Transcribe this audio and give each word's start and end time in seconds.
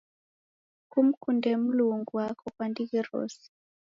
Kumkunde 0.91 1.57
Mlungu 1.57 2.17
wako 2.17 2.51
kwa 2.57 2.69
dighi 2.69 3.01
rose. 3.01 3.49